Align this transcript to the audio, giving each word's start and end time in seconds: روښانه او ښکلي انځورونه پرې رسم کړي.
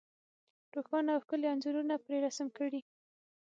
روښانه 0.75 1.09
او 1.13 1.21
ښکلي 1.23 1.47
انځورونه 1.53 1.95
پرې 2.05 2.17
رسم 2.25 2.47
کړي. 2.57 2.81